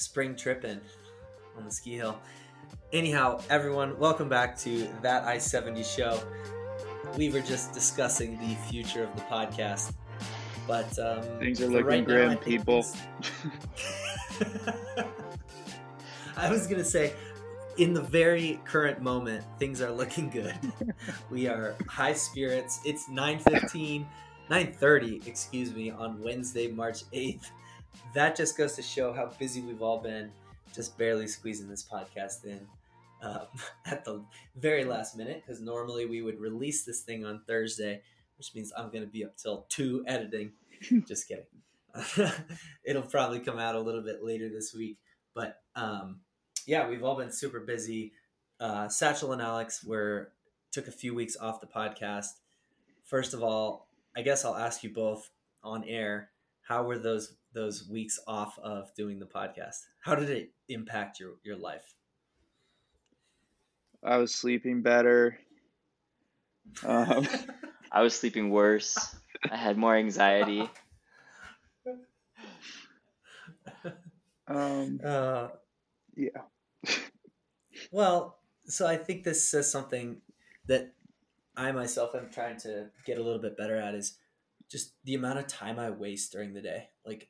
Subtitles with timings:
[0.00, 0.80] spring tripping
[1.56, 2.18] on the ski hill.
[2.92, 6.20] Anyhow, everyone, welcome back to that I 70 show.
[7.16, 9.92] We were just discussing the future of the podcast.
[10.66, 12.86] But um, things are looking right grim, now, people.
[16.36, 17.12] I was gonna say,
[17.76, 20.54] in the very current moment, things are looking good.
[21.30, 22.80] we are high spirits.
[22.84, 24.06] It's 9:15,
[24.48, 27.50] 9:30, excuse me, on Wednesday, March 8th.
[28.14, 30.30] That just goes to show how busy we've all been,
[30.74, 32.60] just barely squeezing this podcast in
[33.22, 33.44] uh,
[33.86, 34.22] at the
[34.56, 35.42] very last minute.
[35.44, 38.02] Because normally we would release this thing on Thursday,
[38.38, 40.52] which means I'm gonna be up till two editing.
[41.06, 41.44] just kidding.
[42.84, 44.98] It'll probably come out a little bit later this week,
[45.34, 46.20] but um,
[46.66, 48.12] yeah, we've all been super busy.
[48.60, 50.32] Uh, Satchel and Alex were
[50.70, 52.28] took a few weeks off the podcast.
[53.04, 55.30] First of all, I guess I'll ask you both
[55.62, 56.30] on air.
[56.62, 59.78] How were those those weeks off of doing the podcast?
[60.00, 61.94] How did it impact your your life?
[64.02, 65.38] I was sleeping better.
[66.84, 67.26] Um,
[67.92, 69.16] I was sleeping worse.
[69.50, 70.68] I had more anxiety.
[74.46, 75.48] Um, uh,
[76.16, 76.42] yeah.
[77.92, 80.20] well, so I think this says something
[80.66, 80.92] that
[81.56, 84.18] I myself am trying to get a little bit better at is
[84.70, 86.88] just the amount of time I waste during the day.
[87.04, 87.28] Like,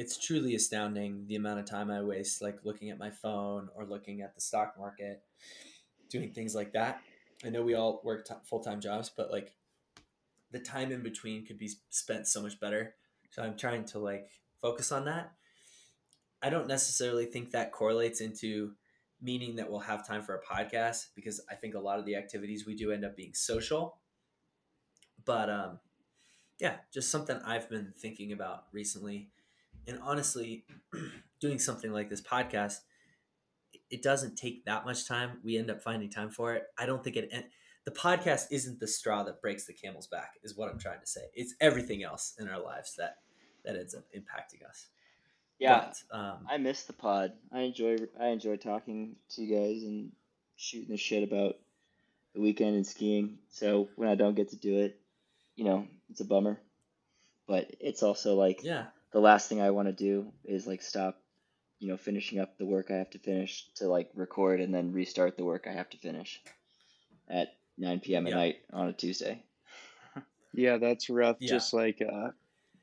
[0.00, 3.84] it's truly astounding the amount of time I waste, like looking at my phone or
[3.84, 5.22] looking at the stock market,
[6.08, 7.02] doing things like that.
[7.44, 9.52] I know we all work t- full time jobs, but like
[10.52, 12.94] the time in between could be spent so much better.
[13.32, 14.30] So I'm trying to like
[14.62, 15.32] focus on that.
[16.42, 18.72] I don't necessarily think that correlates into
[19.20, 22.16] meaning that we'll have time for a podcast because I think a lot of the
[22.16, 23.98] activities we do end up being social.
[25.26, 25.78] But um,
[26.58, 29.28] yeah, just something I've been thinking about recently.
[29.86, 30.64] And honestly,
[31.40, 32.78] doing something like this podcast,
[33.90, 35.38] it doesn't take that much time.
[35.42, 36.64] We end up finding time for it.
[36.78, 37.30] I don't think it
[37.84, 41.06] the podcast isn't the straw that breaks the camel's back is what i'm trying to
[41.06, 41.22] say.
[41.34, 43.16] It's everything else in our lives that
[43.64, 44.86] that ends up impacting us.
[45.58, 45.90] Yeah.
[46.10, 47.32] But, um, i miss the pod.
[47.52, 50.12] I enjoy i enjoy talking to you guys and
[50.56, 51.56] shooting the shit about
[52.34, 53.38] the weekend and skiing.
[53.48, 55.00] So when i don't get to do it
[55.56, 56.60] you know it's a bummer.
[57.46, 61.20] But it's also like yeah the last thing i want to do is like stop
[61.78, 64.92] you know finishing up the work i have to finish to like record and then
[64.92, 66.40] restart the work i have to finish
[67.28, 68.26] at 9 p.m.
[68.26, 69.42] at night on a Tuesday.
[70.52, 71.36] yeah, that's rough.
[71.40, 71.48] Yeah.
[71.50, 72.30] Just like uh,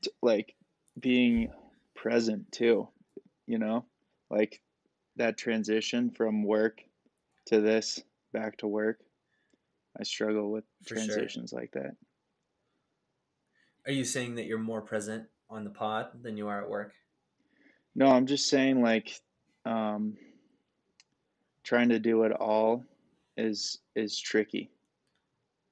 [0.02, 0.54] t- like
[0.98, 1.52] being
[1.94, 2.88] present too.
[3.46, 3.84] You know,
[4.28, 4.60] like
[5.16, 6.82] that transition from work
[7.46, 8.00] to this
[8.32, 8.98] back to work.
[9.98, 11.60] I struggle with For transitions sure.
[11.60, 11.96] like that.
[13.86, 16.92] Are you saying that you're more present on the pod than you are at work?
[17.94, 19.20] No, I'm just saying like
[19.64, 20.16] um,
[21.62, 22.84] trying to do it all
[23.36, 24.70] is is tricky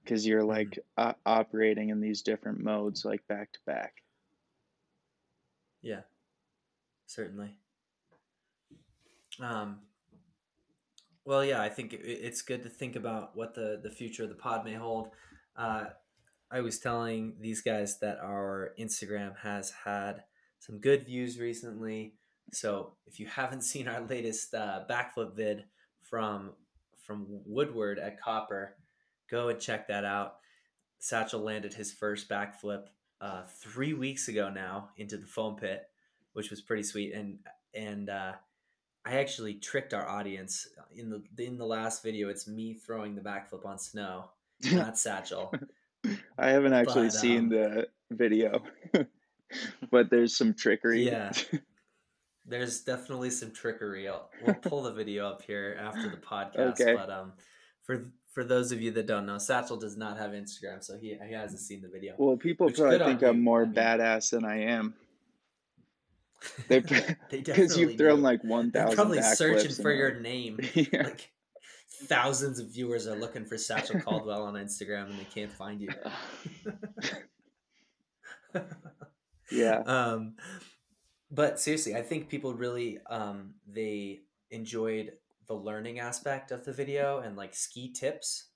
[0.05, 0.51] because you're mm-hmm.
[0.51, 1.09] like mm-hmm.
[1.09, 3.95] uh, operating in these different modes like back to back
[5.83, 6.01] yeah
[7.07, 7.51] certainly
[9.41, 9.79] um
[11.25, 14.29] well yeah i think it, it's good to think about what the the future of
[14.29, 15.11] the pod may hold
[15.57, 15.87] uh
[16.51, 20.23] i was telling these guys that our instagram has had
[20.59, 22.15] some good views recently
[22.53, 25.65] so if you haven't seen our latest uh, backflip vid
[26.03, 26.53] from
[27.07, 28.77] from woodward at copper
[29.31, 30.37] Go and check that out.
[30.99, 32.85] Satchel landed his first backflip
[33.21, 35.83] uh, three weeks ago now into the foam pit,
[36.33, 37.13] which was pretty sweet.
[37.13, 37.39] And
[37.75, 38.33] and uh,
[39.05, 42.29] I actually tricked our audience in the in the last video.
[42.29, 44.31] It's me throwing the backflip on snow,
[44.73, 45.53] not Satchel.
[46.39, 48.63] I haven't actually but, seen um, the video,
[49.91, 51.07] but there's some trickery.
[51.07, 51.33] Yeah,
[52.47, 54.09] there's definitely some trickery.
[54.09, 56.81] I'll, we'll pull the video up here after the podcast.
[56.81, 56.95] Okay.
[56.95, 57.33] But um,
[57.85, 61.17] for for those of you that don't know, Satchel does not have Instagram, so he,
[61.27, 62.15] he hasn't seen the video.
[62.19, 64.95] Well, people probably think I'm more I mean, badass than I am.
[66.69, 68.23] They because you've thrown do.
[68.23, 68.95] like one thousand.
[68.95, 70.61] Probably searching for your name.
[70.75, 71.05] yeah.
[71.05, 71.31] Like
[72.05, 75.89] thousands of viewers are looking for Satchel Caldwell on Instagram and they can't find you.
[79.51, 79.83] yeah.
[79.87, 80.35] Um,
[81.31, 84.21] but seriously, I think people really um, they
[84.51, 85.13] enjoyed
[85.49, 88.47] the learning aspect of the video and like ski tips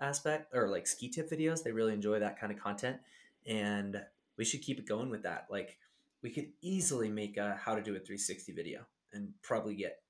[0.00, 1.62] aspect or like ski tip videos.
[1.62, 2.98] They really enjoy that kind of content.
[3.46, 4.00] And
[4.36, 5.46] we should keep it going with that.
[5.50, 5.78] Like
[6.22, 10.00] we could easily make a how to do a 360 video and probably get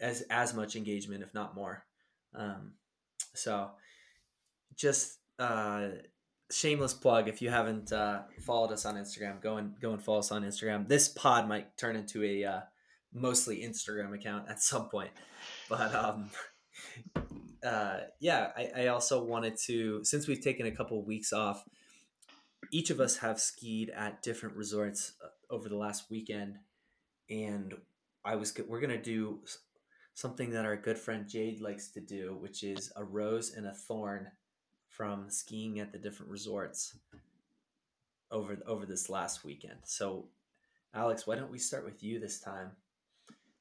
[0.00, 1.84] as as much engagement, if not more.
[2.34, 2.72] Um,
[3.34, 3.70] so
[4.76, 5.88] just uh,
[6.50, 10.18] shameless plug if you haven't uh, followed us on Instagram, go and go and follow
[10.18, 10.88] us on Instagram.
[10.88, 12.60] This pod might turn into a uh,
[13.12, 15.10] mostly Instagram account at some point.
[15.68, 16.30] But um,
[17.64, 21.64] uh, yeah, I, I also wanted to since we've taken a couple of weeks off.
[22.70, 26.56] Each of us have skied at different resorts uh, over the last weekend,
[27.28, 27.74] and
[28.24, 29.40] I was we're gonna do
[30.14, 33.72] something that our good friend Jade likes to do, which is a rose and a
[33.72, 34.28] thorn
[34.88, 36.96] from skiing at the different resorts
[38.30, 39.78] over over this last weekend.
[39.84, 40.26] So,
[40.94, 42.72] Alex, why don't we start with you this time?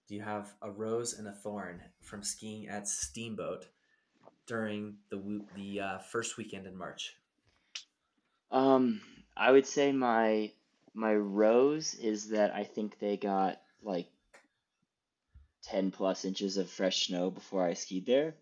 [0.08, 3.68] Do you have a rose and a thorn from skiing at Steamboat
[4.46, 7.16] during the the uh, first weekend in March?
[8.52, 9.02] Um,
[9.38, 10.52] I would say my
[10.94, 14.10] my rose is that I think they got like
[15.64, 18.36] 10 plus inches of fresh snow before I skied there.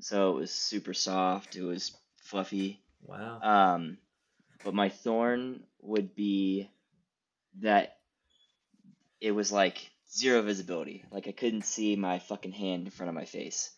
[0.00, 1.56] So it was super soft.
[1.56, 2.80] It was fluffy.
[3.02, 3.40] Wow.
[3.40, 3.98] Um,
[4.64, 6.70] but my thorn would be
[7.60, 7.96] that
[9.20, 11.04] it was like zero visibility.
[11.10, 13.70] Like I couldn't see my fucking hand in front of my face.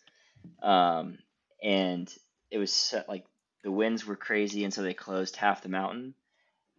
[0.62, 1.18] Um,
[1.62, 2.12] and
[2.50, 3.24] it was so, like
[3.62, 6.14] the winds were crazy, and so they closed half the mountain.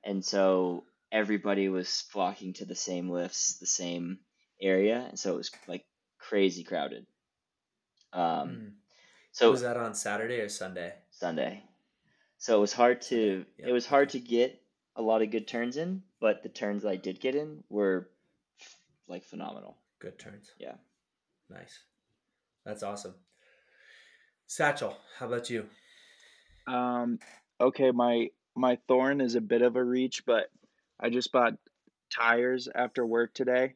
[0.04, 4.20] And so everybody was flocking to the same lifts, the same
[4.60, 5.86] area, and so it was like
[6.22, 7.06] crazy crowded.
[8.14, 8.72] Um, mm.
[9.32, 10.94] So was that on Saturday or Sunday?
[11.10, 11.64] Sunday.
[12.38, 13.68] So it was hard to yep.
[13.70, 14.62] it was hard to get
[14.96, 18.10] a lot of good turns in, but the turns that I did get in were
[19.08, 19.78] like phenomenal.
[20.00, 20.52] Good turns.
[20.60, 20.76] Yeah.
[21.50, 21.80] Nice.
[22.66, 23.16] That's awesome.
[24.48, 25.66] Satchel, how about you?
[26.68, 27.20] Um
[27.60, 30.48] okay, my my thorn is a bit of a reach, but
[31.00, 31.54] I just bought
[32.12, 33.76] tires after work today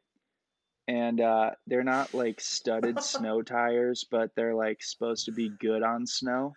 [0.87, 5.83] and uh, they're not like studded snow tires, but they're like supposed to be good
[5.83, 6.53] on snow.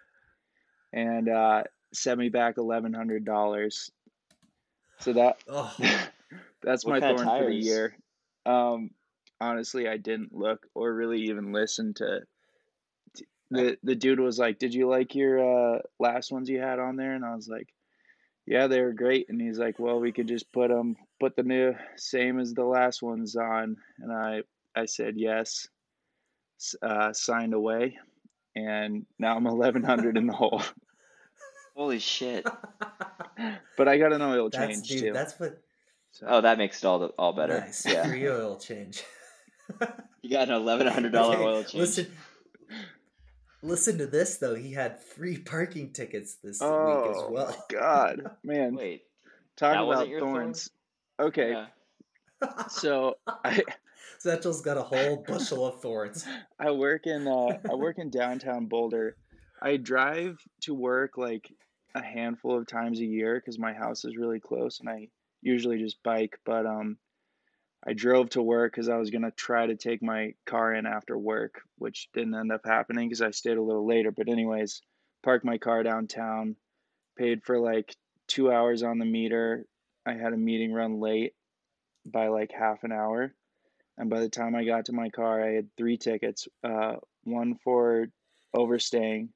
[0.92, 3.90] And uh, sent me back eleven hundred dollars.
[5.00, 5.74] So that oh.
[6.62, 7.96] that's my thorn for the year.
[8.46, 8.90] Um,
[9.40, 12.20] honestly, I didn't look or really even listen to.
[13.50, 16.96] The the dude was like, "Did you like your uh, last ones you had on
[16.96, 17.68] there?" And I was like,
[18.48, 21.42] "Yeah, they were great." And he's like, "Well, we could just put them put the
[21.42, 23.76] new same as the last ones on.
[23.98, 24.42] And i
[24.74, 25.68] i said yes.
[26.82, 27.98] Uh, signed away.
[28.56, 30.62] And now i'm 1100 in the hole.
[31.76, 32.46] Holy shit.
[33.76, 35.12] But i got an oil that's, change dude, too.
[35.12, 35.62] that's what
[36.10, 36.26] so.
[36.28, 37.60] oh that makes it all the, all better.
[37.60, 37.86] Nice.
[37.86, 38.04] yeah.
[38.04, 39.04] Free oil change.
[40.22, 41.74] You got an $1100 oil change?
[41.74, 42.12] Listen
[43.62, 48.30] listen to this though he had free parking tickets this oh, week as well god
[48.44, 49.02] man wait
[49.56, 50.70] talking about thorns
[51.20, 51.50] Okay.
[51.50, 52.66] Yeah.
[52.68, 53.62] so I
[54.18, 56.24] Satchel's got a whole bushel of thorns.
[56.58, 59.16] I work in uh, I work in downtown Boulder.
[59.60, 61.52] I drive to work like
[61.94, 65.08] a handful of times a year because my house is really close, and I
[65.42, 66.38] usually just bike.
[66.44, 66.98] But um,
[67.86, 71.16] I drove to work because I was gonna try to take my car in after
[71.16, 74.10] work, which didn't end up happening because I stayed a little later.
[74.10, 74.82] But anyways,
[75.22, 76.56] parked my car downtown,
[77.16, 77.96] paid for like
[78.26, 79.64] two hours on the meter,
[80.06, 81.34] I had a meeting run late
[82.06, 83.34] by like half an hour.
[83.96, 87.56] And by the time I got to my car, I had three tickets uh, one
[87.56, 88.06] for
[88.54, 89.30] overstaying,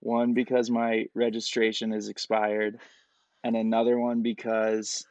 [0.00, 2.80] one because my registration is expired,
[3.44, 5.06] and another one because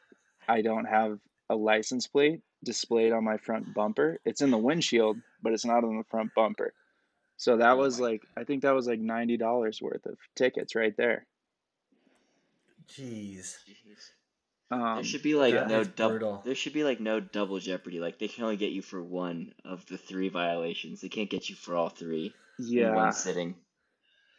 [0.46, 1.18] I don't have
[1.48, 4.18] a license plate displayed on my front bumper.
[4.24, 6.72] It's in the windshield, but it's not on the front bumper.
[7.36, 10.96] So that oh was like, I think that was like $90 worth of tickets right
[10.96, 11.26] there.
[12.88, 13.56] Jeez.
[14.70, 16.42] Um, there should be like no double.
[16.44, 18.00] There should be like no double jeopardy.
[18.00, 21.00] Like they can only get you for one of the three violations.
[21.00, 22.32] They can't get you for all three.
[22.58, 23.54] Yeah, in one sitting.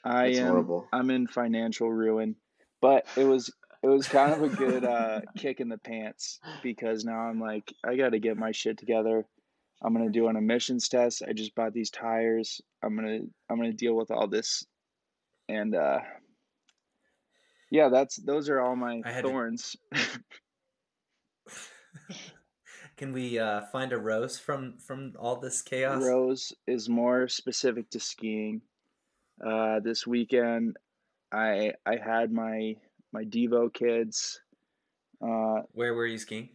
[0.03, 0.47] I That's am.
[0.47, 0.87] Horrible.
[0.91, 2.35] I'm in financial ruin,
[2.81, 3.53] but it was
[3.85, 7.71] it was kind of a good uh, kick in the pants because now I'm like
[7.83, 9.27] I got to get my shit together.
[9.83, 11.21] I'm gonna do an emissions test.
[11.27, 12.61] I just bought these tires.
[12.81, 14.65] I'm gonna I'm gonna deal with all this,
[15.47, 15.99] and uh,
[17.69, 19.75] yeah, that's those are all my thorns.
[22.97, 26.01] Can we uh, find a rose from from all this chaos?
[26.03, 28.61] Rose is more specific to skiing.
[29.45, 30.77] Uh, this weekend,
[31.31, 32.77] I I had my
[33.15, 34.41] my Devo kids.
[35.25, 36.49] Uh, Where were you skiing?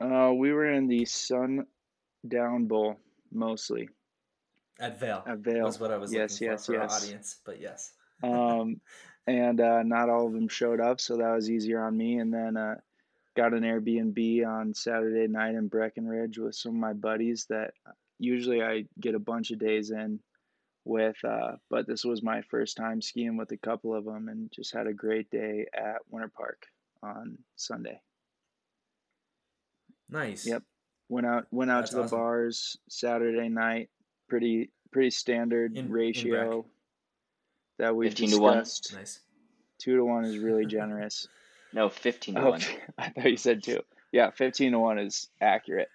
[0.00, 2.96] Uh, we were in the Sundown Bowl
[3.32, 3.88] mostly.
[4.80, 5.22] At Vail.
[5.24, 5.64] At Vail.
[5.64, 7.02] Was what I was yes, looking yes, for yes.
[7.02, 7.92] audience, but yes.
[8.24, 8.80] um,
[9.28, 12.18] and uh, not all of them showed up, so that was easier on me.
[12.18, 12.74] And then uh,
[13.36, 17.70] got an Airbnb on Saturday night in Breckenridge with some of my buddies that
[18.18, 20.18] usually I get a bunch of days in
[20.88, 24.50] with, uh, but this was my first time skiing with a couple of them, and
[24.50, 26.66] just had a great day at Winter Park
[27.02, 28.00] on Sunday.
[30.10, 30.46] Nice.
[30.46, 30.62] Yep.
[31.08, 32.18] Went out went out That's to the awesome.
[32.18, 33.90] bars Saturday night.
[34.28, 36.64] Pretty pretty standard in, ratio in
[37.78, 38.84] that we've 15 discussed.
[38.84, 39.00] To one.
[39.00, 39.20] Nice.
[39.78, 41.28] Two to one is really generous.
[41.72, 42.60] no, fifteen to oh, one.
[42.98, 43.80] I thought you said two.
[44.12, 45.88] Yeah, fifteen to one is accurate.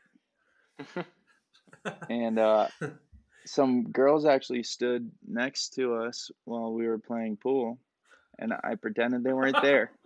[2.10, 2.68] and uh,
[3.46, 7.78] some girls actually stood next to us while we were playing pool,
[8.40, 9.92] and I pretended they weren't there.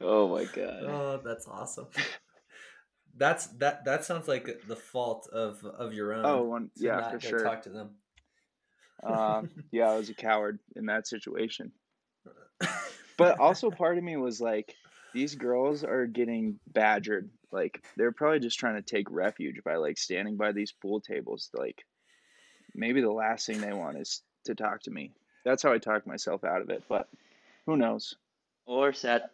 [0.00, 0.84] oh my god!
[0.84, 1.86] Oh, that's awesome.
[3.16, 3.84] That's that.
[3.84, 6.24] That sounds like the fault of of your own.
[6.24, 7.40] Oh, one, yeah, for sure.
[7.40, 7.90] Talk to them.
[9.02, 11.72] Um, yeah, I was a coward in that situation.
[13.18, 14.76] But also, part of me was like,
[15.12, 17.28] these girls are getting badgered.
[17.52, 21.50] Like they're probably just trying to take refuge by like standing by these pool tables.
[21.54, 21.84] Like
[22.74, 25.12] maybe the last thing they want is to talk to me.
[25.44, 26.84] That's how I talk myself out of it.
[26.88, 27.08] But
[27.66, 28.14] who knows?
[28.66, 29.30] Or Sat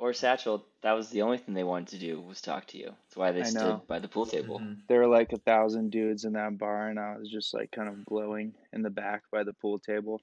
[0.00, 2.86] or Satchel, that was the only thing they wanted to do was talk to you.
[2.86, 3.82] That's why they I stood know.
[3.86, 4.58] by the pool table.
[4.58, 4.80] Mm-hmm.
[4.88, 7.88] There were like a thousand dudes in that bar, and I was just like kind
[7.88, 10.22] of glowing in the back by the pool table.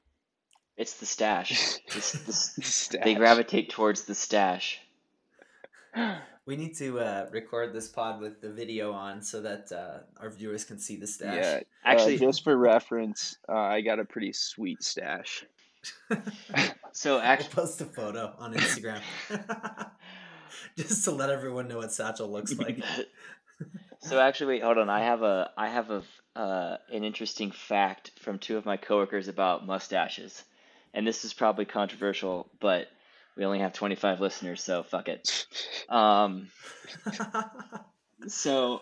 [0.78, 1.78] It's the stash.
[1.96, 3.04] It's the, stash.
[3.04, 4.80] They gravitate towards the stash.
[6.46, 10.30] We need to uh, record this pod with the video on so that uh, our
[10.30, 11.36] viewers can see the stash.
[11.44, 15.44] Yeah, actually, uh, just for reference, uh, I got a pretty sweet stash.
[16.94, 19.02] so actually, we'll post a photo on Instagram
[20.78, 22.82] just to let everyone know what Satchel looks like.
[24.00, 24.90] so actually, wait, hold on.
[24.90, 26.02] I have a I have a
[26.34, 30.46] uh, an interesting fact from two of my coworkers about mustaches
[30.94, 32.88] and this is probably controversial, but
[33.38, 35.46] we only have 25 listeners, so fuck it.
[35.90, 36.50] Um,
[38.28, 38.82] so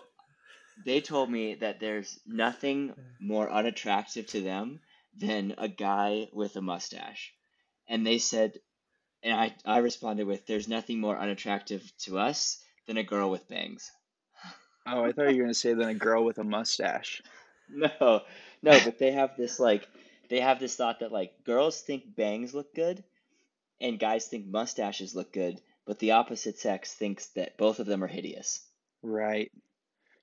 [0.84, 4.80] they told me that there's nothing more unattractive to them
[5.16, 7.32] than a guy with a mustache.
[7.88, 8.58] And they said,
[9.22, 13.48] and I, I responded with, there's nothing more unattractive to us than a girl with
[13.48, 13.92] bangs.
[14.86, 17.22] Oh, I thought you were going to say than a girl with a mustache.
[17.68, 17.90] No,
[18.62, 19.88] no, but they have this like
[20.28, 23.02] they have this thought that like girls think bangs look good
[23.80, 28.02] and guys think mustaches look good, but the opposite sex thinks that both of them
[28.02, 28.60] are hideous.
[29.02, 29.52] Right.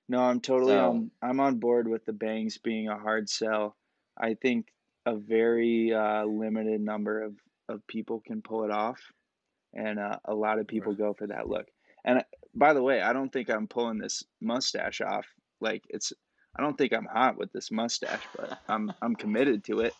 [0.10, 3.75] No, I'm totally so, on I'm on board with the bangs being a hard sell.
[4.17, 4.67] I think
[5.05, 7.36] a very uh, limited number of,
[7.69, 9.00] of people can pull it off
[9.74, 11.00] and uh, a lot of people right.
[11.00, 11.67] go for that look.
[12.05, 15.25] And by the way, I don't think I'm pulling this mustache off
[15.62, 16.13] like it's
[16.55, 19.93] I don't think I'm hot with this mustache, but I'm I'm committed to it.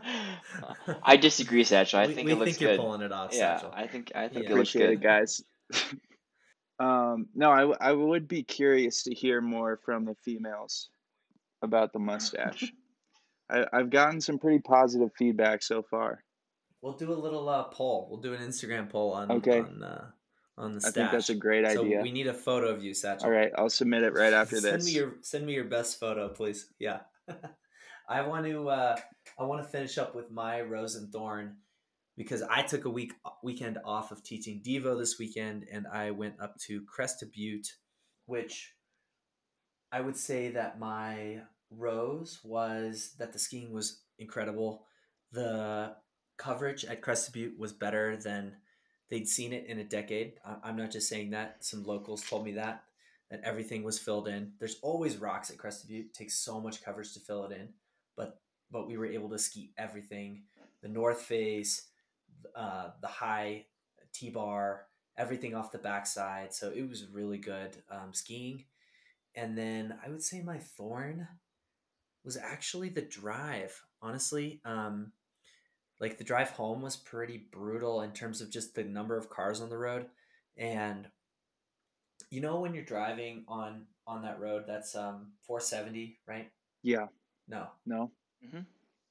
[1.02, 2.00] I disagree, Satchel.
[2.00, 2.74] I we, think we it looks think good.
[2.74, 3.30] you're pulling it off.
[3.32, 3.72] Yeah, Satchel.
[3.74, 4.52] I think I think yeah.
[4.52, 5.42] it looks good, it, guys.
[6.78, 10.90] um, no, I I would be curious to hear more from the females
[11.62, 12.72] about the mustache.
[13.50, 16.22] I, I've gotten some pretty positive feedback so far.
[16.80, 18.08] We'll do a little uh, poll.
[18.10, 19.60] We'll do an Instagram poll on okay.
[19.60, 20.06] on uh,
[20.58, 20.90] on the stash.
[20.90, 21.98] I think that's a great idea.
[21.98, 23.26] So we need a photo of you, Satchel.
[23.26, 24.84] All right, I'll submit it right after send this.
[24.84, 26.68] Send me your send me your best photo, please.
[26.78, 27.00] Yeah.
[28.08, 28.96] I want to uh,
[29.38, 31.56] I want to finish up with my rose and thorn
[32.16, 36.40] because I took a week weekend off of teaching Devo this weekend, and I went
[36.40, 37.72] up to Crested Butte,
[38.26, 38.74] which
[39.90, 41.40] I would say that my
[41.70, 44.84] rose was that the skiing was incredible.
[45.32, 45.96] The
[46.36, 48.56] coverage at Crested Butte was better than
[49.10, 50.34] they'd seen it in a decade.
[50.62, 51.64] I'm not just saying that.
[51.64, 52.84] Some locals told me that
[53.30, 54.52] that everything was filled in.
[54.58, 56.06] There's always rocks at Crested Butte.
[56.06, 57.70] It takes so much coverage to fill it in,
[58.72, 60.44] but we were able to ski everything:
[60.82, 61.88] the north face,
[62.56, 63.66] uh, the high
[64.12, 64.86] T bar,
[65.16, 66.54] everything off the backside.
[66.54, 68.64] So it was really good um, skiing.
[69.34, 71.28] And then I would say my thorn
[72.24, 73.80] was actually the drive.
[74.02, 75.12] Honestly, um,
[76.02, 79.60] like the drive home was pretty brutal in terms of just the number of cars
[79.60, 80.06] on the road
[80.58, 81.06] and
[82.28, 86.50] you know when you're driving on on that road that's um 470 right
[86.82, 87.06] yeah
[87.48, 88.10] no no
[88.44, 88.60] mm-hmm.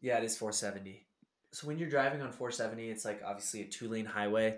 [0.02, 1.06] yeah it is 470
[1.52, 4.58] so when you're driving on 470 it's like obviously a two lane highway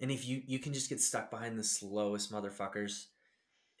[0.00, 3.06] and if you you can just get stuck behind the slowest motherfuckers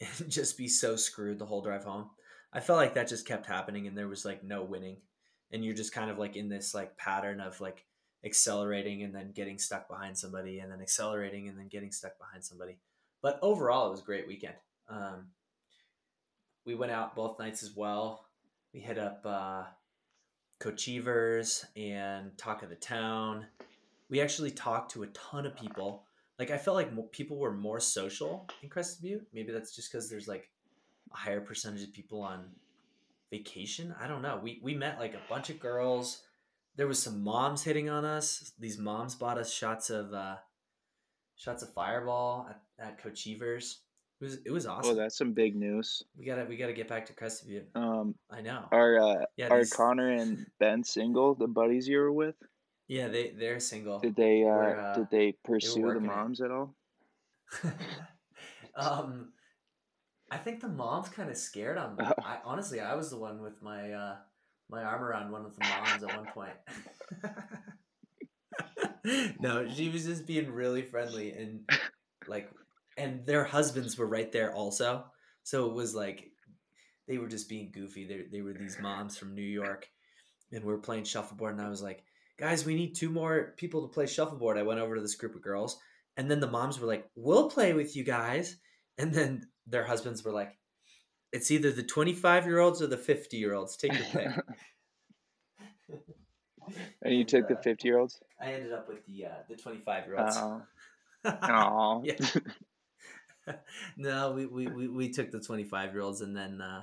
[0.00, 2.10] and just be so screwed the whole drive home
[2.52, 4.96] i felt like that just kept happening and there was like no winning
[5.52, 7.84] and you're just kind of like in this like pattern of like
[8.24, 12.44] accelerating and then getting stuck behind somebody and then accelerating and then getting stuck behind
[12.44, 12.78] somebody.
[13.20, 14.54] But overall, it was a great weekend.
[14.88, 15.28] Um,
[16.64, 18.26] we went out both nights as well.
[18.72, 19.64] We hit up uh,
[20.62, 23.46] Kochevar's and Talk of the Town.
[24.08, 26.04] We actually talked to a ton of people.
[26.38, 29.26] Like I felt like people were more social in Crested Butte.
[29.32, 30.50] Maybe that's just because there's like
[31.12, 32.44] a higher percentage of people on
[33.30, 33.94] vacation.
[34.00, 34.40] I don't know.
[34.42, 36.22] We we met like a bunch of girls
[36.76, 38.52] there was some moms hitting on us.
[38.58, 40.36] These moms bought us shots of uh,
[41.36, 43.80] shots of Fireball at, at Kochevar's.
[44.22, 44.92] It was it was awesome.
[44.92, 46.00] Oh, that's some big news.
[46.16, 47.66] we gotta we gotta get back to Butte.
[47.74, 48.66] Um, I know.
[48.70, 51.34] are uh, Yeah, are these- Connor and Ben single?
[51.34, 52.36] The buddies you were with?
[52.86, 53.98] Yeah, they they're single.
[53.98, 56.06] Did they uh, uh, did they pursue the working it.
[56.06, 56.72] moms at all?
[58.76, 59.32] um,
[60.30, 62.04] I think the mom's kind of scared on me.
[62.06, 62.12] Oh.
[62.24, 64.16] I honestly, I was the one with my uh,
[64.70, 66.54] my arm around one of the moms at one point.
[69.40, 71.68] no, she was just being really friendly and
[72.28, 72.48] like,
[72.96, 75.04] and their husbands were right there also.
[75.42, 76.30] So it was like
[77.08, 78.06] they were just being goofy.
[78.06, 79.88] They they were these moms from New York,
[80.52, 81.56] and we are playing shuffleboard.
[81.56, 82.04] And I was like,
[82.38, 84.58] guys, we need two more people to play shuffleboard.
[84.58, 85.78] I went over to this group of girls,
[86.16, 88.56] and then the moms were like, we'll play with you guys.
[88.98, 90.58] And then their husbands were like,
[91.32, 93.76] it's either the 25 year olds or the 50 year olds.
[93.76, 94.28] Take your pick.
[97.02, 98.20] And you took the uh, fifty year olds?
[98.40, 100.36] I ended up with the uh, the 25 year olds.
[100.36, 100.62] Oh,
[101.24, 102.02] oh.
[102.04, 102.14] Yeah.
[103.96, 106.82] no, we, we, we, we took the 25 year olds and then, uh,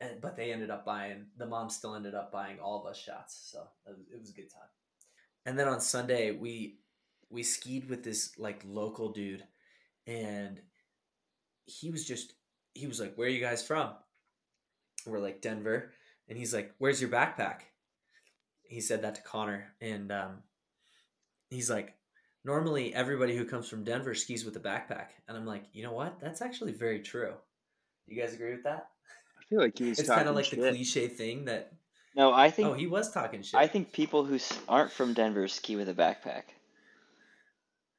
[0.00, 2.98] and, but they ended up buying, the mom still ended up buying all of us
[2.98, 3.50] shots.
[3.50, 4.68] So it was, a good time.
[5.46, 6.78] And then on Sunday, we,
[7.30, 9.44] we skied with this like local dude
[10.06, 10.60] and
[11.64, 12.34] he was just,
[12.74, 13.90] he was like, where are you guys from?
[15.06, 15.92] We're like Denver.
[16.28, 17.60] And he's like, where's your backpack?
[18.62, 19.74] He said that to Connor.
[19.80, 20.42] And, um,
[21.50, 21.97] he's like,
[22.44, 25.08] normally everybody who comes from Denver skis with a backpack.
[25.26, 26.18] And I'm like, you know what?
[26.20, 27.34] That's actually very true.
[28.06, 28.88] You guys agree with that?
[29.38, 30.60] I feel like he was It's kind of like shit.
[30.60, 31.72] the cliche thing that
[32.16, 33.58] No, I think oh he was talking shit.
[33.58, 36.44] I think people who aren't from Denver ski with a backpack.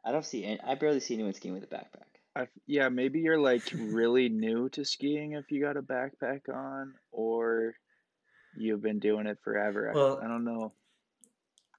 [0.05, 0.45] I don't see.
[0.45, 2.05] Any, I barely see anyone skiing with a backpack.
[2.35, 6.93] I, yeah, maybe you're like really new to skiing if you got a backpack on,
[7.11, 7.75] or
[8.57, 9.89] you've been doing it forever.
[9.91, 10.73] I- Well- I, don't know.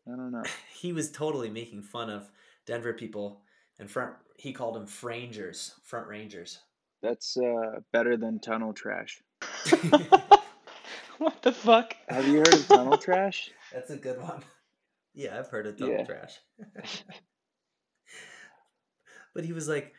[0.07, 0.43] I don't know.
[0.81, 2.29] he was totally making fun of
[2.71, 3.43] Denver people
[3.81, 4.15] and front.
[4.37, 6.61] He called them frangers, front rangers.
[7.03, 9.21] That's uh, better than tunnel trash.
[11.19, 11.97] what the fuck?
[12.09, 13.51] Have you heard of tunnel trash?
[13.73, 14.45] That's a good one.
[15.15, 16.05] Yeah, I've heard of tunnel Yeah.
[16.05, 16.39] trash.
[19.35, 19.93] but he was like,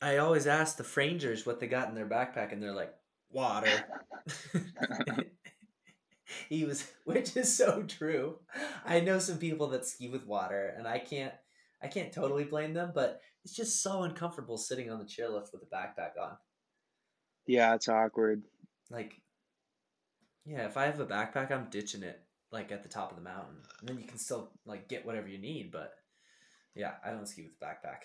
[0.00, 2.94] I always ask the frangers what they got in their backpack, and they're like,
[3.30, 3.84] water.
[6.48, 8.38] he was, which is so true.
[8.86, 11.34] I know some people that ski with water, and I can't,
[11.82, 15.62] I can't totally blame them, but it's just so uncomfortable sitting on the chairlift with
[15.62, 16.36] a backpack on.
[17.46, 18.42] Yeah, it's awkward.
[18.90, 19.20] Like,
[20.44, 23.22] yeah, if I have a backpack, I'm ditching it like at the top of the
[23.22, 25.70] mountain, and then you can still like get whatever you need.
[25.70, 25.92] But
[26.74, 28.02] yeah, I don't ski with a backpack.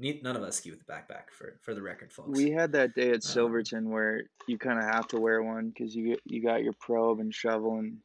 [0.00, 2.38] None of us ski with a backpack for for the record, folks.
[2.38, 5.70] We had that day at Um, Silverton where you kind of have to wear one
[5.70, 7.98] because you you got your probe and shovel and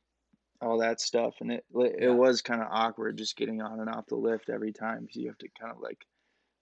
[0.64, 2.16] all that stuff, and it it Yeah.
[2.16, 5.28] was kind of awkward just getting on and off the lift every time because you
[5.28, 6.06] have to kind of like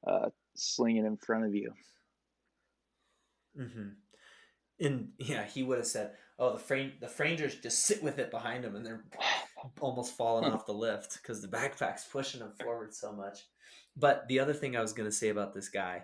[0.06, 1.74] uh, sling it in front of you.
[3.58, 3.90] Mm-hmm.
[4.80, 8.32] And yeah, he would have said, "Oh, the frame the frangers just sit with it
[8.32, 9.06] behind them, and they're
[9.80, 13.40] almost falling off the lift because the backpack's pushing them forward so much."
[13.96, 16.04] But the other thing I was gonna say about this guy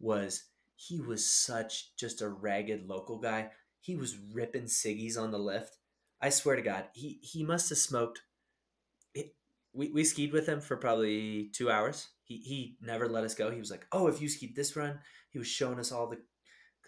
[0.00, 0.44] was
[0.76, 3.50] he was such just a ragged local guy.
[3.80, 5.76] He was ripping ciggies on the lift.
[6.20, 8.22] I swear to God, he he must have smoked.
[9.14, 9.34] It,
[9.72, 12.08] we we skied with him for probably two hours.
[12.24, 13.50] He he never let us go.
[13.50, 14.98] He was like, "Oh, if you skied this run,"
[15.30, 16.18] he was showing us all the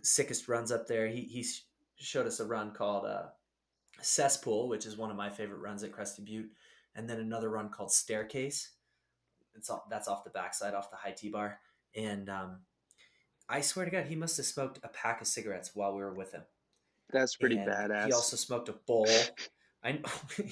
[0.02, 1.08] sickest runs up there.
[1.08, 1.46] He he
[1.96, 3.26] showed us a run called uh,
[4.00, 6.50] Cesspool, which is one of my favorite runs at Crested Butte,
[6.94, 8.72] and then another run called Staircase.
[9.54, 11.58] It's off, that's off the backside, off the high T bar,
[11.94, 12.60] and um,
[13.48, 16.14] I swear to God, he must have smoked a pack of cigarettes while we were
[16.14, 16.42] with him.
[17.12, 18.06] That's pretty And badass.
[18.06, 19.08] He also smoked a bowl.
[19.82, 20.00] I know.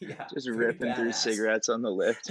[0.00, 2.30] yeah, just ripping through cigarettes on the lift.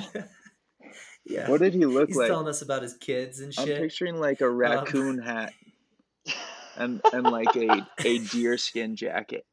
[1.25, 1.49] yeah.
[1.49, 2.07] What did he look like?
[2.09, 2.27] He's like?
[2.29, 3.69] telling us about his kids and shit.
[3.69, 5.53] I'm picturing like a raccoon hat
[6.77, 9.45] and and like a a deer skin jacket.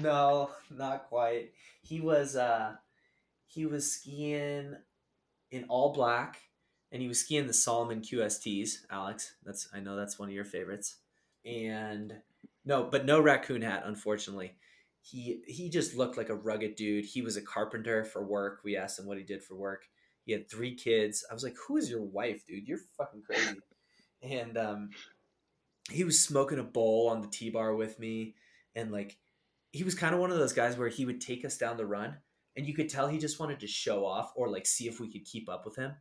[0.00, 1.50] no, not quite.
[1.82, 2.74] He was uh
[3.46, 4.76] he was skiing
[5.50, 6.40] in all black
[6.92, 9.34] and he was skiing the Salomon QSTs, Alex.
[9.44, 10.96] That's I know that's one of your favorites.
[11.44, 12.14] And
[12.64, 14.56] no, but no raccoon hat unfortunately.
[15.02, 17.04] He he just looked like a rugged dude.
[17.04, 18.60] He was a carpenter for work.
[18.64, 19.84] We asked him what he did for work.
[20.24, 21.24] He had three kids.
[21.30, 22.66] I was like, "Who is your wife, dude?
[22.66, 23.60] You're fucking crazy."
[24.22, 24.90] and um
[25.90, 28.34] he was smoking a bowl on the T-bar with me
[28.74, 29.16] and like
[29.72, 31.86] he was kind of one of those guys where he would take us down the
[31.86, 32.16] run
[32.56, 35.10] and you could tell he just wanted to show off or like see if we
[35.10, 35.92] could keep up with him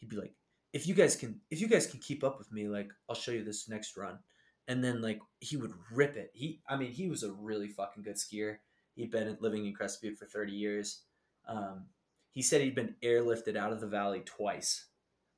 [0.00, 0.34] he'd be like
[0.72, 3.32] if you guys can if you guys can keep up with me like i'll show
[3.32, 4.18] you this next run
[4.68, 8.02] and then like he would rip it he i mean he was a really fucking
[8.02, 8.56] good skier
[8.94, 11.02] he'd been living in crested butte for 30 years
[11.48, 11.86] um,
[12.32, 14.86] he said he'd been airlifted out of the valley twice.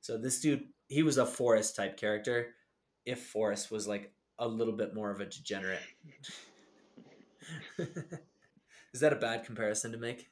[0.01, 2.49] So this dude, he was a Forrest type character.
[3.05, 5.79] If Forrest was like a little bit more of a degenerate.
[8.93, 10.29] Is that a bad comparison to make?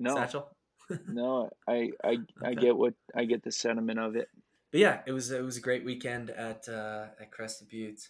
[0.00, 0.14] No.
[0.14, 0.50] Satchel?
[1.08, 2.24] no, I I okay.
[2.42, 4.28] I get what I get the sentiment of it.
[4.70, 8.08] But yeah, it was it was a great weekend at uh, at Crested Buttes.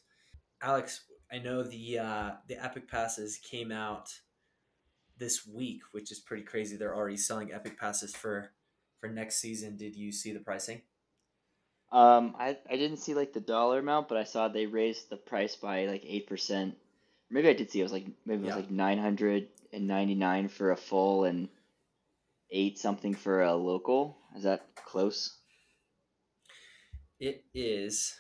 [0.63, 4.09] Alex, I know the uh, the Epic passes came out
[5.19, 6.77] this week, which is pretty crazy.
[6.77, 8.51] They're already selling Epic passes for
[9.01, 9.77] for next season.
[9.77, 10.83] Did you see the pricing?
[11.93, 15.17] Um, I I didn't see like the dollar amount, but I saw they raised the
[15.17, 16.77] price by like eight percent.
[17.31, 18.57] Maybe I did see it was like maybe it was yeah.
[18.57, 21.49] like nine hundred and ninety nine for a full and
[22.55, 24.17] eight something for a local.
[24.37, 25.39] Is that close?
[27.21, 28.15] It is.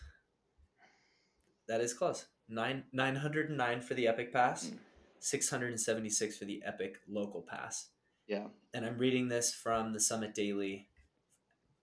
[1.69, 2.27] That is close.
[2.49, 4.79] Nine nine hundred and nine for the Epic Pass, mm.
[5.21, 7.89] six hundred and seventy six for the Epic Local Pass.
[8.27, 8.49] Yeah.
[8.75, 10.89] And I'm reading this from the Summit Daily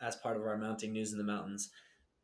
[0.02, 1.72] as part of our mounting news in the mountains.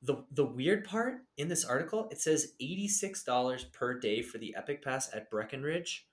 [0.04, 4.84] The the weird part in this article, it says $86 per day for the Epic
[4.84, 6.06] Pass at Breckenridge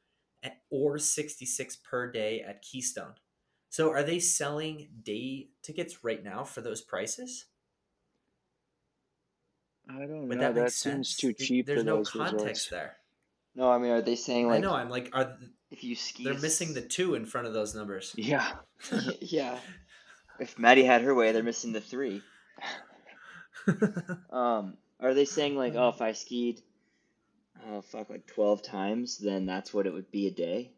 [0.71, 3.15] or 66 per day at Keystone.
[3.75, 7.47] So are they selling day tickets right now for those prices?
[9.91, 10.53] I don't Would know.
[10.53, 11.67] That, that seems too cheap.
[11.67, 12.69] There's no context resorts.
[12.69, 12.97] there.
[13.57, 14.59] No, I mean, are they saying like?
[14.59, 14.75] I know.
[14.75, 15.37] I'm like, are
[15.73, 18.15] if you ski, they're missing the two in front of those numbers.
[18.17, 18.49] Yeah,
[19.21, 19.59] yeah.
[20.39, 22.23] If Maddie had her way, they're missing the three.
[24.31, 26.61] um, are they saying like, oh, if I skied,
[27.67, 30.71] oh fuck, like twelve times, then that's what it would be a day?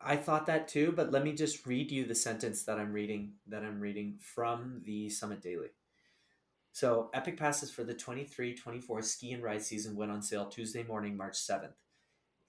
[0.00, 3.32] I thought that too, but let me just read you the sentence that I'm reading
[3.48, 5.68] that I'm reading from the Summit Daily.
[6.72, 11.16] So, Epic passes for the 23-24 ski and ride season went on sale Tuesday morning,
[11.16, 11.72] March 7th.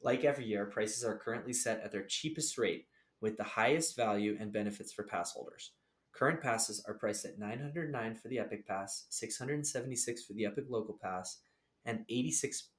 [0.02, 2.86] Like every year, prices are currently set at their cheapest rate
[3.22, 5.72] with the highest value and benefits for pass holders.
[6.14, 10.98] Current passes are priced at 909 for the Epic Pass, 676 for the Epic Local
[11.02, 11.40] Pass,
[11.86, 12.70] and 86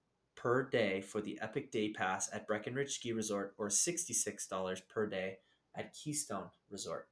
[0.40, 5.38] per day for the Epic Day Pass at Breckenridge Ski Resort or $66 per day
[5.74, 7.08] at Keystone Resort.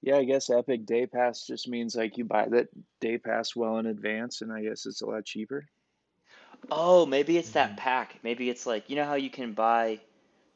[0.00, 2.68] Yeah, I guess Epic Day Pass just means like you buy that
[3.00, 5.66] day pass well in advance and I guess it's a lot cheaper.
[6.70, 7.78] Oh, maybe it's that mm-hmm.
[7.78, 8.18] pack.
[8.22, 10.00] Maybe it's like you know how you can buy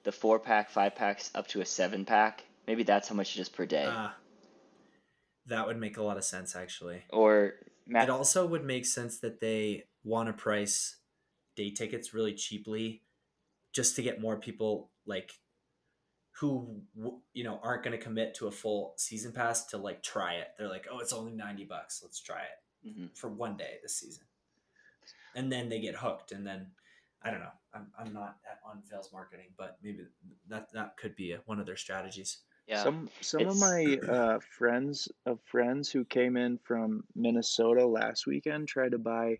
[0.04, 2.44] the four pack, five packs up to a seven pack.
[2.66, 3.84] Maybe that's how much it is per day.
[3.84, 4.08] Uh,
[5.46, 7.02] that would make a lot of sense, actually.
[7.10, 7.54] Or
[7.86, 10.96] Matt- it also would make sense that they want to price
[11.58, 13.02] day tickets really cheaply,
[13.72, 15.32] just to get more people like
[16.40, 16.80] who
[17.32, 20.48] you know aren't going to commit to a full season pass to like try it.
[20.56, 22.00] They're like, oh, it's only ninety bucks.
[22.02, 23.06] Let's try it mm-hmm.
[23.14, 24.24] for one day this season
[25.38, 26.66] and then they get hooked and then
[27.22, 27.52] I don't know.
[27.74, 30.00] I'm, I'm not on Vail's marketing, but maybe
[30.48, 32.38] that that could be a, one of their strategies.
[32.66, 32.82] Yeah.
[32.82, 33.54] Some some it's...
[33.54, 38.98] of my uh, friends of friends who came in from Minnesota last weekend tried to
[38.98, 39.38] buy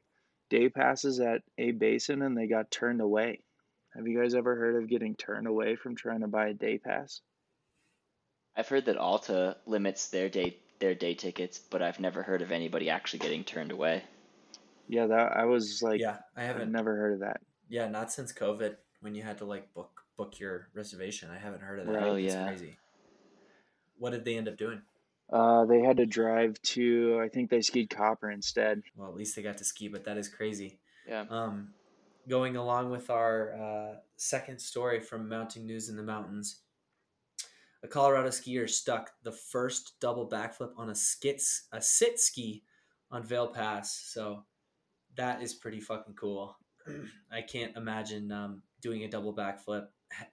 [0.51, 3.41] day passes at A-Basin and they got turned away.
[3.95, 6.79] Have you guys ever heard of getting turned away from trying to buy a day
[6.79, 7.21] pass?
[8.57, 12.53] I've heard that Alta limits their day their day tickets, but I've never heard of
[12.53, 14.05] anybody actually getting turned away.
[14.89, 17.41] Yeah, that I was like, yeah, I haven't I've never heard of that.
[17.69, 21.31] Yeah, not since COVID when you had to like book book your reservation.
[21.31, 22.03] I haven't heard of that.
[22.03, 22.79] Oh it's yeah, crazy.
[23.99, 24.83] What did they end up doing?
[25.31, 27.21] Uh, they had to drive to.
[27.23, 28.83] I think they skied Copper instead.
[28.97, 30.79] Well, at least they got to ski, but that is crazy.
[31.07, 31.25] Yeah.
[31.29, 31.71] Um,
[32.29, 36.63] going along with our uh, second story from Mounting News in the Mountains,
[37.83, 42.65] a Colorado skier stuck the first double backflip on a skits a sit ski
[43.11, 44.11] on Vail Pass.
[44.13, 44.45] So
[45.17, 46.57] that is pretty fucking cool.
[47.33, 49.87] I can't imagine um, doing a double backflip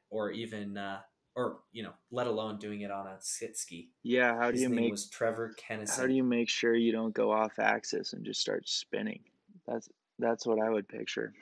[0.10, 1.00] or even uh,
[1.36, 3.90] or you know, let alone doing it on a sit ski.
[4.04, 5.98] Yeah, how do His you make was Trevor Kennison.
[5.98, 9.20] How do you make sure you don't go off axis and just start spinning?
[9.68, 11.34] That's that's what I would picture.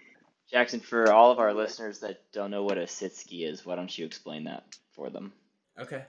[0.52, 3.76] Jackson, for all of our listeners that don't know what a sit ski is, why
[3.76, 5.32] don't you explain that for them?
[5.80, 6.04] Okay.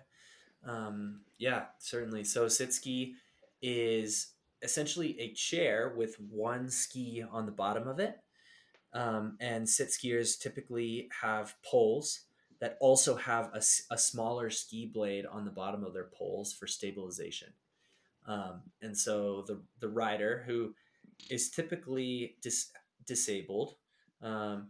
[0.67, 2.25] Um, yeah, certainly.
[2.25, 3.15] So sit ski
[3.63, 8.19] is essentially a chair with one ski on the bottom of it.
[8.93, 12.21] Um, and sit skiers typically have poles
[12.65, 16.67] that also have a, a, smaller ski blade on the bottom of their poles for
[16.67, 17.53] stabilization.
[18.27, 20.75] Um, and so the, the rider who
[21.29, 22.71] is typically dis,
[23.07, 23.75] disabled,
[24.23, 24.69] um,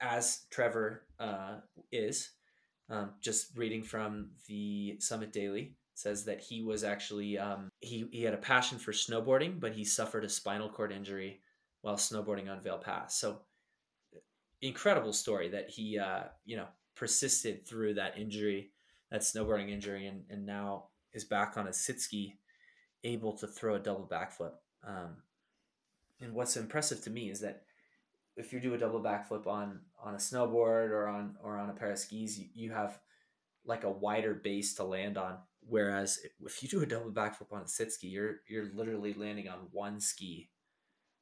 [0.00, 1.56] as Trevor uh,
[1.92, 2.30] is,
[2.88, 8.22] um, just reading from the Summit Daily, says that he was actually um, he he
[8.22, 11.40] had a passion for snowboarding, but he suffered a spinal cord injury
[11.82, 13.16] while snowboarding on Vail Pass.
[13.20, 13.40] So
[14.62, 18.70] incredible story that he uh, you know persisted through that injury
[19.14, 22.36] that snowboarding injury and, and now is back on a sit ski,
[23.04, 24.54] able to throw a double backflip.
[24.84, 25.18] Um,
[26.20, 27.62] and what's impressive to me is that
[28.36, 31.74] if you do a double backflip on on a snowboard or on or on a
[31.74, 32.98] pair of skis, you, you have
[33.64, 35.38] like a wider base to land on.
[35.66, 39.48] Whereas if you do a double backflip on a sit ski, you're you're literally landing
[39.48, 40.50] on one ski.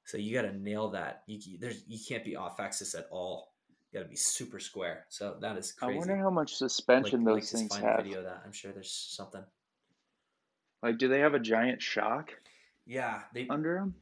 [0.06, 1.24] So you got to nail that.
[1.26, 3.52] You there's you can't be off axis at all.
[3.92, 5.05] You got to be super square.
[5.11, 5.94] So that is crazy.
[5.94, 8.05] I wonder how much suspension like, those like things have.
[8.05, 8.42] video that.
[8.44, 9.42] I'm sure there's something.
[10.83, 12.33] Like, do they have a giant shock?
[12.87, 13.94] Yeah, they under them.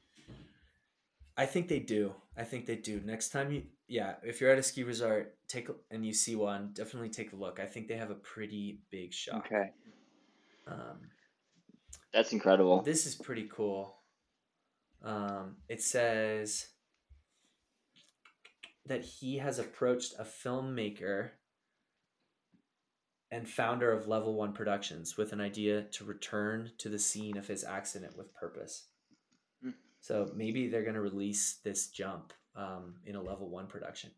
[1.37, 2.15] I think they do.
[2.37, 3.01] I think they do.
[3.05, 6.71] Next time you, yeah, if you're at a ski resort, take and you see one,
[6.73, 7.59] definitely take a look.
[7.59, 9.47] I think they have a pretty big shock.
[9.47, 9.71] Okay.
[10.67, 11.01] Um,
[12.13, 12.83] That's incredible.
[12.83, 13.97] This is pretty cool.
[15.03, 16.69] Um, it says
[18.87, 21.31] that he has approached a filmmaker
[23.31, 27.47] and founder of Level One Productions with an idea to return to the scene of
[27.47, 28.89] his accident with purpose.
[29.65, 29.75] Mm.
[30.01, 34.11] So maybe they're going to release this jump um, in a Level One production,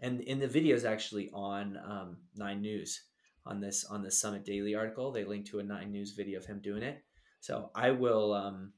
[0.00, 3.02] and in the video is actually on um, Nine News
[3.44, 5.10] on this on the Summit Daily article.
[5.10, 7.02] They link to a Nine News video of him doing it.
[7.40, 8.72] So I will um,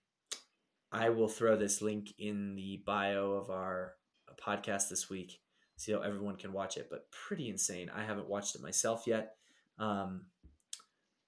[0.90, 3.94] I will throw this link in the bio of our
[4.35, 5.40] podcast this week,
[5.77, 6.88] so everyone can watch it.
[6.90, 7.90] But pretty insane.
[7.94, 9.37] I haven't watched it myself yet.
[9.79, 10.27] Um,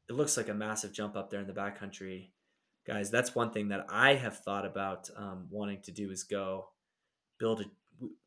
[0.09, 2.31] it looks like a massive jump up there in the backcountry,
[2.87, 3.11] guys.
[3.11, 6.69] That's one thing that I have thought about um, wanting to do is go
[7.39, 7.65] build a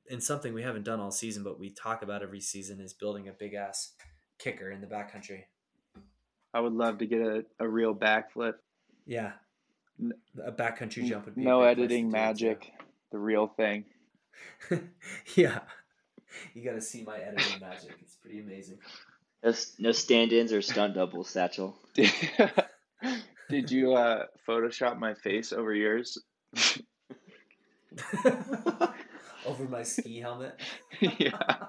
[0.09, 3.27] and something we haven't done all season, but we talk about every season is building
[3.27, 3.93] a big ass
[4.39, 5.43] kicker in the backcountry.
[6.53, 8.53] I would love to get a, a real backflip.
[9.05, 9.33] Yeah,
[10.43, 12.71] a backcountry jump would be no editing magic,
[13.11, 13.85] the real thing.
[15.35, 15.59] yeah,
[16.53, 17.95] you got to see my editing magic.
[18.01, 18.79] It's pretty amazing.
[19.43, 21.77] No, no stand-ins or stunt doubles, Satchel.
[23.49, 26.21] Did you uh, Photoshop my face over yours?
[29.45, 30.59] over my ski helmet.
[30.99, 31.67] yeah.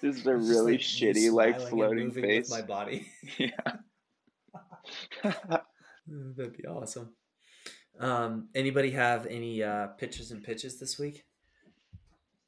[0.00, 2.50] This is a really like shitty, like floating face.
[2.50, 3.06] my body.
[3.36, 3.50] Yeah.
[6.06, 7.10] That'd be awesome.
[8.00, 11.24] Um, anybody have any uh, pitches and pitches this week?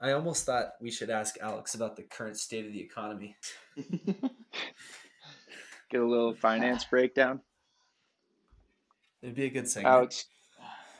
[0.01, 3.37] I almost thought we should ask Alex about the current state of the economy.
[5.91, 7.41] Get a little finance breakdown.
[9.23, 9.95] It'd be a good segment.
[9.95, 10.25] Alex,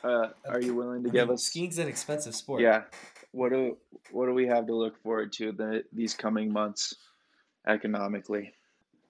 [0.03, 1.43] uh, are you willing to I give mean, us?
[1.43, 2.61] Skiing's an expensive sport.
[2.61, 2.83] Yeah.
[3.31, 3.77] What do
[4.11, 6.93] What do we have to look forward to the these coming months,
[7.67, 8.53] economically?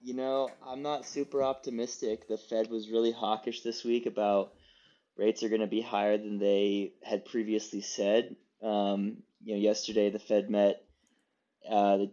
[0.00, 2.28] You know, I'm not super optimistic.
[2.28, 4.54] The Fed was really hawkish this week about
[5.16, 8.36] rates are going to be higher than they had previously said.
[8.62, 10.82] Um, you know, yesterday the Fed met,
[11.68, 12.12] uh, the,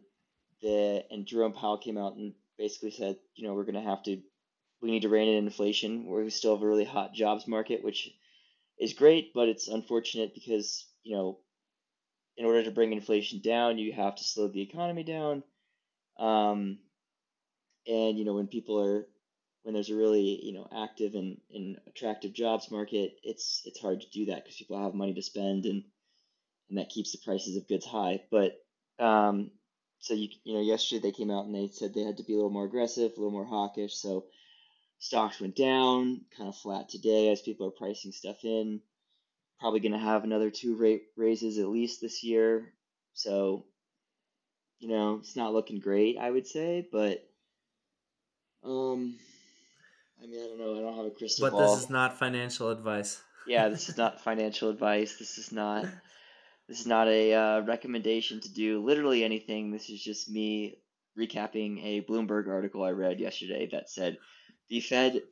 [0.61, 4.03] the and Jerome Powell came out and basically said, you know, we're going to have
[4.03, 4.21] to,
[4.81, 6.05] we need to rein in inflation.
[6.07, 8.09] We still have a really hot jobs market, which
[8.79, 11.39] is great, but it's unfortunate because you know,
[12.37, 15.43] in order to bring inflation down, you have to slow the economy down.
[16.17, 16.79] Um,
[17.87, 19.05] and you know, when people are
[19.63, 24.01] when there's a really you know active and, and attractive jobs market, it's it's hard
[24.01, 25.83] to do that because people have money to spend and
[26.69, 28.21] and that keeps the prices of goods high.
[28.31, 28.53] But
[28.99, 29.51] um,
[29.99, 32.33] so you you know yesterday they came out and they said they had to be
[32.33, 33.95] a little more aggressive, a little more hawkish.
[33.95, 34.25] So
[34.99, 38.81] stocks went down, kind of flat today as people are pricing stuff in.
[39.59, 42.73] Probably going to have another two rate raises at least this year.
[43.13, 43.65] So
[44.79, 47.23] you know it's not looking great, I would say, but
[48.63, 49.17] um.
[50.21, 50.77] I mean, I don't know.
[50.77, 51.61] I don't have a crystal but ball.
[51.61, 53.21] But this is not financial advice.
[53.47, 55.17] yeah, this is not financial advice.
[55.17, 55.85] This is not
[56.69, 59.71] this is not a uh, recommendation to do literally anything.
[59.71, 60.75] This is just me
[61.19, 64.19] recapping a Bloomberg article I read yesterday that said
[64.69, 65.23] the Fed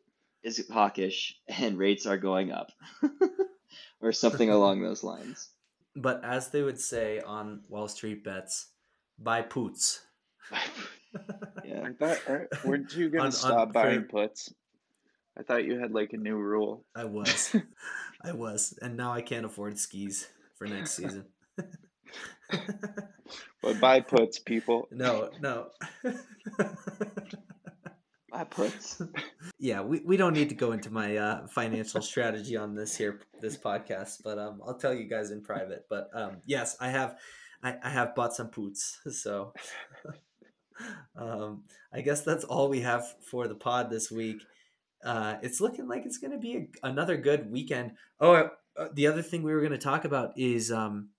[0.41, 2.71] is hawkish and rates are going up,
[4.01, 5.51] or something along those lines.
[5.95, 8.69] But as they would say on Wall Street bets,
[9.19, 10.01] buy puts.
[11.63, 11.87] yeah.
[11.87, 14.51] I thought, weren't you going to stop on, buying for, puts?
[15.37, 16.83] I thought you had like a new rule.
[16.95, 17.55] I was.
[18.23, 18.77] I was.
[18.81, 21.25] And now I can't afford skis for next season.
[23.61, 24.87] but buy puts, people.
[24.91, 25.67] No, no.
[28.31, 29.01] buy puts.
[29.59, 33.21] Yeah, we, we don't need to go into my uh, financial strategy on this here
[33.41, 35.85] this podcast, but um, I'll tell you guys in private.
[35.89, 37.17] But um, yes, I have
[37.63, 39.53] I, I have bought some puts, so
[41.15, 44.41] um, I guess that's all we have for the pod this week.
[45.03, 47.91] Uh, it's looking like it's going to be a, another good weekend.
[48.19, 51.09] Oh, uh, the other thing we were going to talk about is um,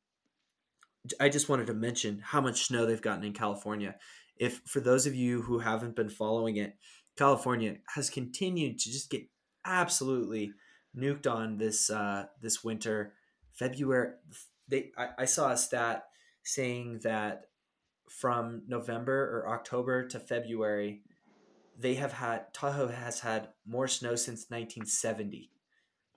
[1.21, 3.97] I just wanted to mention how much snow they've gotten in California.
[4.39, 6.77] if for those of you who haven't been following it,
[7.17, 9.23] California has continued to just get
[9.65, 10.53] absolutely
[10.97, 13.15] nuked on this uh, this winter.
[13.53, 14.13] February,
[14.69, 16.05] they I, I saw a stat
[16.45, 17.47] saying that
[18.09, 21.03] from November or October to February,
[21.79, 25.51] they have had Tahoe has had more snow since 1970.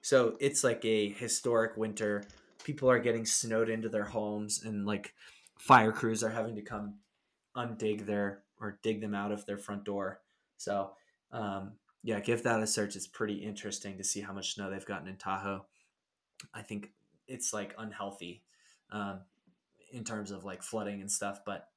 [0.02, 2.24] So it's like a historic winter.
[2.64, 5.14] People are getting snowed into their homes, and like
[5.60, 6.96] fire crews are having to come
[7.56, 10.22] undig their or dig them out of their front door.
[10.58, 10.92] So
[11.32, 12.96] um, yeah, give that a search.
[12.96, 15.66] It's pretty interesting to see how much snow they've gotten in Tahoe.
[16.54, 16.92] I think
[17.28, 18.44] it's like unhealthy
[18.92, 19.22] um,
[19.92, 21.68] in terms of like flooding and stuff, but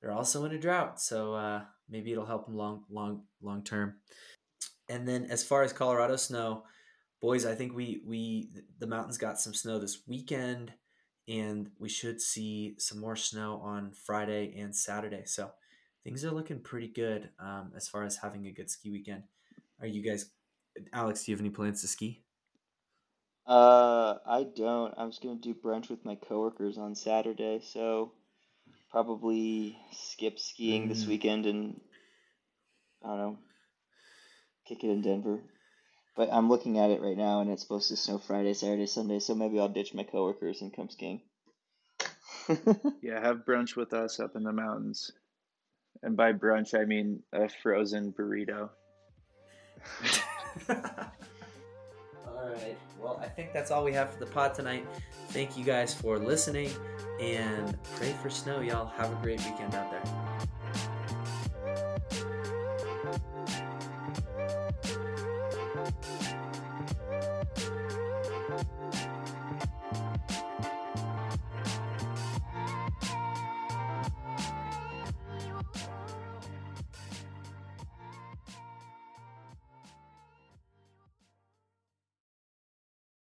[0.00, 3.94] they're also in a drought, so uh, maybe it'll help them long, long, long term.
[4.88, 6.64] And then as far as Colorado snow,
[7.20, 10.72] boys, I think we we the mountains got some snow this weekend,
[11.28, 15.24] and we should see some more snow on Friday and Saturday.
[15.26, 15.50] So
[16.04, 19.24] things are looking pretty good um, as far as having a good ski weekend.
[19.80, 20.30] Are you guys,
[20.92, 21.24] Alex?
[21.24, 22.22] Do you have any plans to ski?
[23.46, 24.94] Uh, I don't.
[24.96, 28.12] I'm just gonna do brunch with my coworkers on Saturday, so
[28.90, 30.88] probably skip skiing mm.
[30.88, 31.80] this weekend and
[33.04, 33.38] I don't know,
[34.66, 35.40] kick it in Denver.
[36.16, 39.18] But I'm looking at it right now, and it's supposed to snow Friday, Saturday, Sunday.
[39.18, 41.22] So maybe I'll ditch my coworkers and come skiing.
[43.02, 45.10] yeah, have brunch with us up in the mountains.
[46.02, 48.70] And by brunch, I mean a frozen burrito.
[50.68, 50.76] all
[52.48, 52.76] right.
[53.00, 54.86] Well, I think that's all we have for the pod tonight.
[55.28, 56.70] Thank you guys for listening
[57.20, 58.86] and pray for snow, y'all.
[58.86, 60.23] Have a great weekend out there.